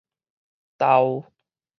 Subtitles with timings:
[0.77, 1.29] 兜